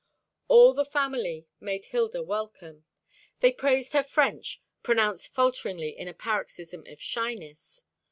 All 0.47 0.73
the 0.73 0.83
family 0.83 1.45
made 1.59 1.85
Hilda 1.85 2.23
welcome. 2.23 2.85
They 3.41 3.51
praised 3.51 3.93
her 3.93 4.01
French, 4.01 4.59
pronounced 4.81 5.27
falteringly 5.31 5.95
in 5.95 6.07
a 6.07 6.13
paroxysm 6.15 6.83
of 6.87 6.99
shyness. 6.99 7.83